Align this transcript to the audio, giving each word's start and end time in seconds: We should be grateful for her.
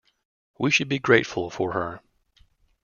We 0.57 0.71
should 0.71 0.89
be 0.89 0.97
grateful 0.97 1.51
for 1.51 1.73
her. 1.73 2.01